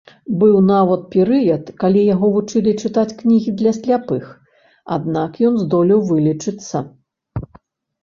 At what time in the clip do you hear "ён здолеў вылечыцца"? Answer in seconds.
5.51-6.87